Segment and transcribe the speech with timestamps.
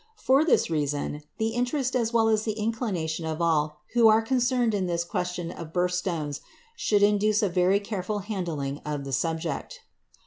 [0.17, 4.73] For this reason, the interest as well as the inclination of all who are concerned
[4.73, 6.41] in this question of birth stones
[6.75, 9.81] should induce a very careful handling of the subject.